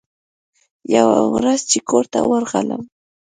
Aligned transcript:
يوه 0.95 1.19
ورځ 1.33 1.59
چې 1.71 1.77
کور 1.89 2.05
ته 2.13 2.19
ورغلم. 2.29 2.81